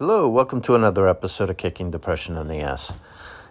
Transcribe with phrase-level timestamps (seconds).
[0.00, 2.90] Hello, welcome to another episode of Kicking Depression in the Ass.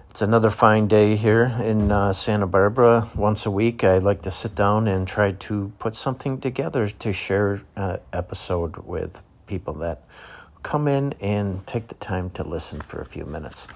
[0.10, 3.08] It's another fine day here in uh, Santa Barbara.
[3.14, 7.14] Once a week, I like to sit down and try to put something together to
[7.14, 10.02] share an episode with people that
[10.64, 13.68] come in and take the time to listen for a few minutes.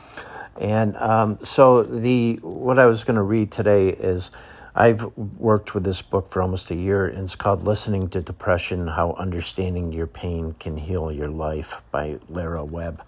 [0.60, 4.32] And um, so, the what I was going to read today is
[4.76, 8.88] I've worked with this book for almost a year, and it's called Listening to Depression
[8.88, 13.04] How Understanding Your Pain Can Heal Your Life by Lara Webb.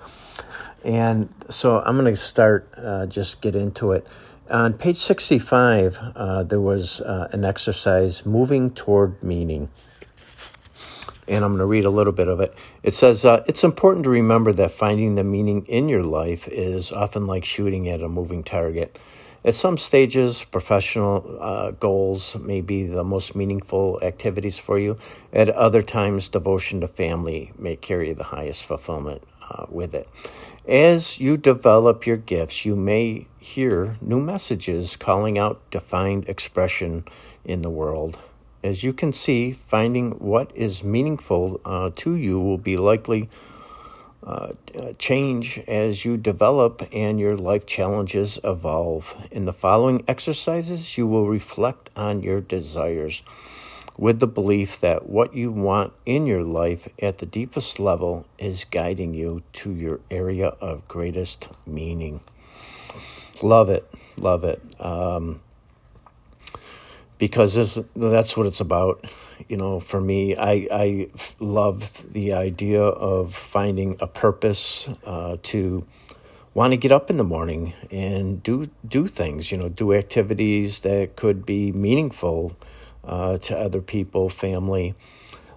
[0.84, 4.06] And so I'm going to start, uh, just get into it.
[4.52, 9.70] On page 65, uh, there was uh, an exercise moving toward meaning.
[11.28, 12.54] And I'm going to read a little bit of it.
[12.84, 16.92] It says, uh, It's important to remember that finding the meaning in your life is
[16.92, 19.00] often like shooting at a moving target.
[19.46, 24.98] At some stages, professional uh, goals may be the most meaningful activities for you.
[25.32, 30.10] At other times, devotion to family may carry the highest fulfillment uh, with it.
[30.68, 37.06] As you develop your gifts, you may hear new messages calling out defined expression
[37.44, 38.18] in the world.
[38.64, 43.30] As you can see, finding what is meaningful uh, to you will be likely
[44.26, 44.54] uh,
[44.98, 49.28] change as you develop and your life challenges evolve.
[49.32, 53.22] In the following exercises, you will reflect on your desires
[53.98, 58.66] with the belief that what you want in your life at the deepest level is
[58.66, 62.20] guiding you to your area of greatest meaning.
[63.42, 64.62] Love it, love it.
[64.80, 65.40] Um,
[67.18, 69.06] because this, that's what it's about
[69.48, 71.08] you know, for me, I, I
[71.40, 75.86] love the idea of finding a purpose uh, to
[76.54, 80.80] want to get up in the morning and do do things, you know, do activities
[80.80, 82.56] that could be meaningful
[83.04, 84.96] uh, to other people, family,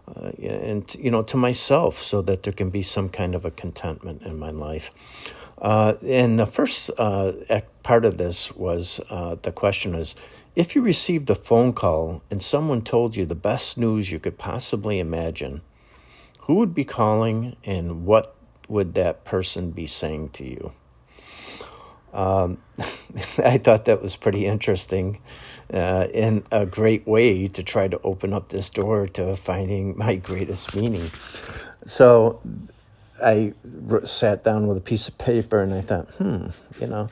[0.09, 3.51] uh, and you know, to myself, so that there can be some kind of a
[3.51, 4.91] contentment in my life.
[5.61, 7.33] Uh, and the first uh,
[7.83, 10.15] part of this was uh, the question is
[10.59, 14.37] if you received a phone call and someone told you the best news you could
[14.37, 15.61] possibly imagine,
[16.41, 18.35] who would be calling and what
[18.67, 20.73] would that person be saying to you?
[22.13, 22.59] Um,
[23.39, 25.21] I thought that was pretty interesting
[25.73, 30.17] uh, and a great way to try to open up this door to finding my
[30.17, 31.09] greatest meaning.
[31.87, 32.41] So
[33.23, 33.53] I
[34.05, 36.49] sat down with a piece of paper and I thought, hmm,
[36.81, 37.09] you know,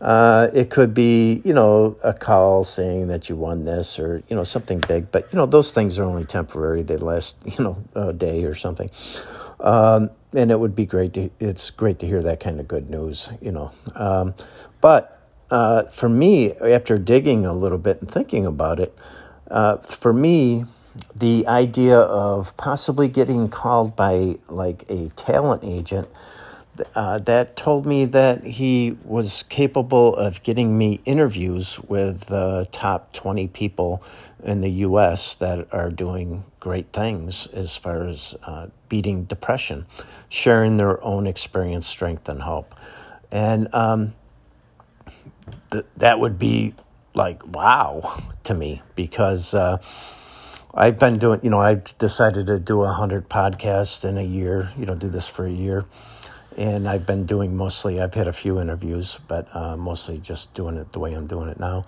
[0.00, 4.36] uh, it could be, you know, a call saying that you won this or, you
[4.36, 5.10] know, something big.
[5.10, 6.82] But, you know, those things are only temporary.
[6.82, 8.90] They last, you know, a day or something.
[9.60, 12.90] Um, and it would be great to, it's great to hear that kind of good
[12.90, 13.72] news, you know.
[13.94, 14.34] Um,
[14.80, 15.20] but
[15.50, 18.96] uh, for me, after digging a little bit and thinking about it,
[19.50, 20.66] uh, for me,
[21.14, 26.08] the idea of possibly getting called by like a talent agent
[26.94, 33.12] uh, that told me that he was capable of getting me interviews with the top
[33.12, 34.02] 20 people
[34.42, 39.86] in the US that are doing great things as far as uh, beating depression,
[40.28, 42.74] sharing their own experience, strength, and hope.
[43.30, 44.14] And um,
[45.70, 46.74] th- that would be
[47.14, 49.54] like, wow to me because.
[50.74, 54.70] I've been doing, you know, I've decided to do a hundred podcasts in a year,
[54.76, 55.86] you know, do this for a year
[56.58, 58.00] and I've been doing mostly.
[58.00, 61.48] I've had a few interviews, but uh, mostly just doing it the way I'm doing
[61.48, 61.84] it now.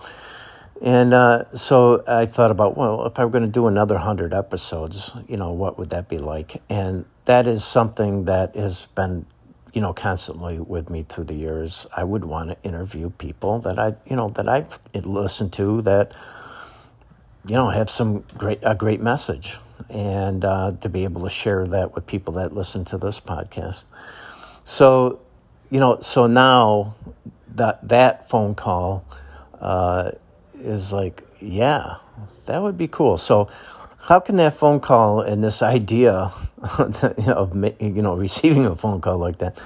[0.81, 4.33] And uh, so I thought about, well, if I were going to do another hundred
[4.33, 6.61] episodes, you know, what would that be like?
[6.69, 9.25] And that is something that has been,
[9.73, 11.85] you know, constantly with me through the years.
[11.95, 16.15] I would want to interview people that I, you know, that I've listened to that,
[17.47, 19.57] you know, have some great a great message,
[19.89, 23.85] and uh, to be able to share that with people that listen to this podcast.
[24.63, 25.19] So,
[25.69, 26.95] you know, so now
[27.55, 29.05] that that phone call
[29.59, 30.11] uh,
[30.59, 31.95] is like, yeah,
[32.45, 33.17] that would be cool.
[33.17, 33.49] So,
[34.01, 36.31] how can that phone call and this idea
[36.77, 39.59] of you know receiving a phone call like that,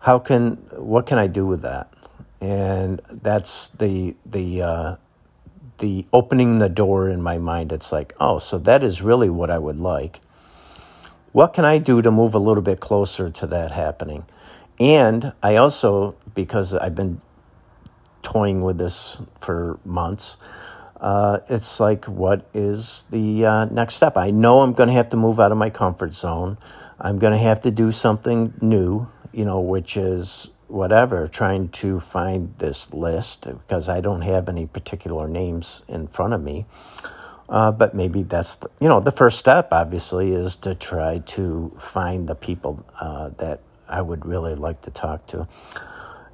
[0.00, 1.92] how can what can I do with that?
[2.40, 4.96] And that's the the uh,
[5.78, 7.72] the opening the door in my mind.
[7.72, 10.20] It's like, oh, so that is really what I would like.
[11.32, 14.24] What can I do to move a little bit closer to that happening?
[14.80, 17.20] And I also, because I've been
[18.22, 20.36] toying with this for months,
[21.00, 24.16] uh, it's like, what is the uh, next step?
[24.16, 26.58] I know I'm going to have to move out of my comfort zone.
[27.00, 31.98] I'm going to have to do something new, you know, which is whatever, trying to
[32.00, 36.66] find this list because I don't have any particular names in front of me.
[37.48, 41.74] Uh, but maybe that's, the, you know, the first step, obviously, is to try to
[41.78, 45.48] find the people uh, that I would really like to talk to.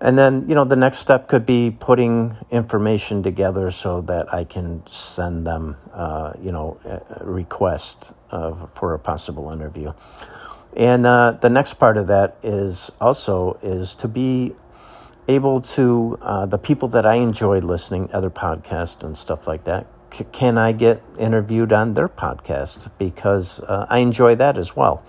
[0.00, 4.42] And then, you know, the next step could be putting information together so that I
[4.42, 6.78] can send them, uh, you know,
[7.20, 8.12] request
[8.74, 9.92] for a possible interview.
[10.76, 14.54] And uh, the next part of that is also is to be
[15.28, 19.86] able to uh, the people that I enjoy listening other podcasts and stuff like that.
[20.12, 25.04] C- can I get interviewed on their podcast because uh, I enjoy that as well.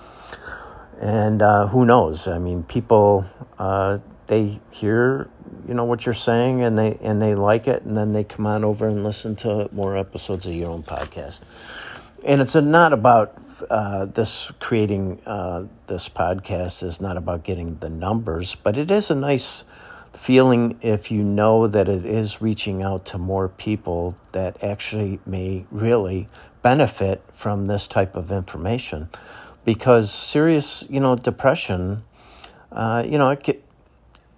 [0.99, 2.27] And uh, who knows?
[2.27, 3.25] I mean, people
[3.57, 5.29] uh, they hear
[5.67, 8.45] you know what you're saying and they and they like it and then they come
[8.45, 11.43] on over and listen to more episodes of your own podcast
[12.23, 13.37] and it's not about
[13.69, 19.11] uh, this creating uh, this podcast is not about getting the numbers but it is
[19.11, 19.65] a nice
[20.13, 25.65] feeling if you know that it is reaching out to more people that actually may
[25.71, 26.27] really
[26.61, 29.09] benefit from this type of information
[29.63, 32.03] because serious you know depression
[32.71, 33.65] uh, you know it,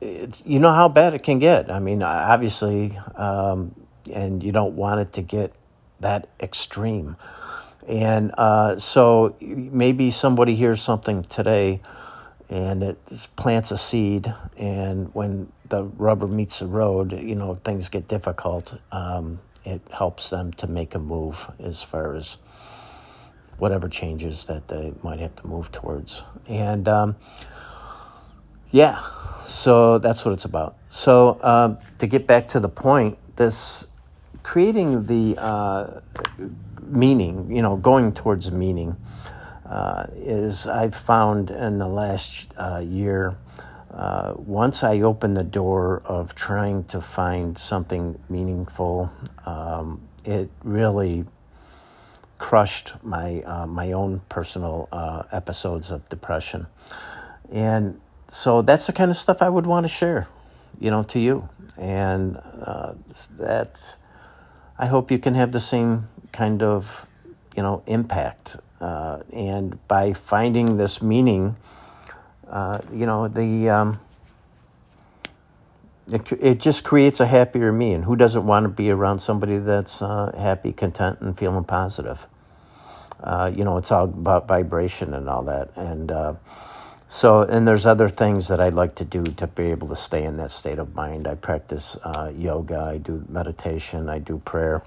[0.01, 1.71] it's, you know how bad it can get.
[1.71, 3.75] I mean, obviously, um,
[4.13, 5.53] and you don't want it to get
[5.99, 7.17] that extreme.
[7.87, 11.81] And uh, so maybe somebody hears something today
[12.49, 17.89] and it plants a seed, and when the rubber meets the road, you know, things
[17.89, 18.79] get difficult.
[18.91, 22.37] Um, it helps them to make a move as far as
[23.57, 26.23] whatever changes that they might have to move towards.
[26.47, 27.17] And um,
[28.71, 29.03] yeah,
[29.41, 30.77] so that's what it's about.
[30.87, 33.87] So uh, to get back to the point, this
[34.43, 35.99] creating the uh,
[36.87, 38.95] meaning, you know, going towards meaning,
[39.65, 43.35] uh, is I've found in the last uh, year.
[43.91, 49.11] Uh, once I opened the door of trying to find something meaningful,
[49.45, 51.25] um, it really
[52.37, 54.87] crushed my uh, my own personal
[55.31, 56.67] episodes of depression,
[57.51, 60.27] and so that's the kind of stuff I would want to share,
[60.79, 61.49] you know, to you.
[61.77, 62.93] And uh,
[63.37, 63.95] that
[64.79, 67.07] I hope you can have the same kind of,
[67.55, 68.57] you know, impact.
[68.79, 71.55] Uh, and by finding this meaning,
[72.47, 73.99] uh, you know, the um,
[76.11, 77.93] it, it just creates a happier me.
[77.93, 82.27] And who doesn't want to be around somebody that's uh, happy, content, and feeling positive?
[83.19, 85.75] Uh, you know, it's all about vibration and all that.
[85.75, 86.35] And uh,
[87.07, 90.23] so, and there's other things that I'd like to do to be able to stay
[90.23, 91.25] in that state of mind.
[91.27, 94.83] I practice uh, yoga, I do meditation, I do prayer,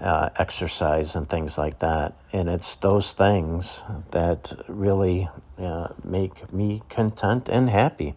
[0.00, 2.14] uh, exercise, and things like that.
[2.32, 5.28] And it's those things that really
[5.58, 8.14] uh, make me content and happy.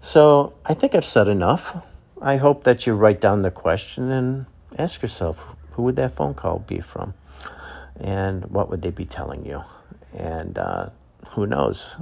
[0.00, 1.84] So, I think I've said enough.
[2.20, 4.46] I hope that you write down the question and
[4.76, 7.14] ask yourself who would that phone call be from?
[8.00, 9.62] And what would they be telling you?
[10.12, 10.90] And, uh,
[11.32, 11.96] who knows?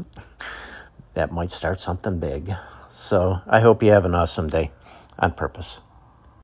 [1.14, 2.54] That might start something big.
[2.88, 4.70] So I hope you have an awesome day
[5.18, 5.80] on purpose.